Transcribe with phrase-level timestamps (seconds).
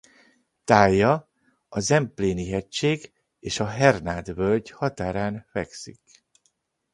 [0.63, 1.29] Tállya
[1.69, 6.01] a Zempléni-hegység és a Hernád-völgy határán fekszik.